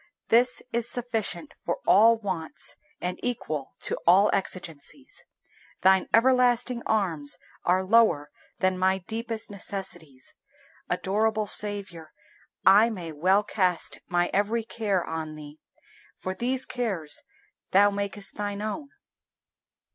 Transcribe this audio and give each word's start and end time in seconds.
This 0.29 0.63
is 0.73 0.89
sufficient 0.89 1.51
for 1.63 1.77
all 1.85 2.17
wants 2.17 2.75
and 2.99 3.19
equal 3.21 3.75
to 3.81 3.95
all 4.07 4.31
exigencies. 4.33 5.23
Thine 5.81 6.07
everlasting 6.11 6.81
arms 6.87 7.37
are 7.65 7.85
lower 7.85 8.31
than 8.57 8.79
my 8.79 8.97
deepest 8.97 9.51
necessities. 9.51 10.33
Adorable 10.89 11.45
Saviour, 11.45 12.13
I 12.65 12.89
may 12.89 13.11
well 13.11 13.43
cast 13.43 13.99
my 14.07 14.31
every 14.33 14.63
care 14.63 15.03
on 15.05 15.35
Thee, 15.35 15.59
for 16.17 16.33
these 16.33 16.65
cares 16.65 17.21
Thou 17.69 17.91
makest 17.91 18.33
Thine 18.33 18.63
own. 18.63 18.89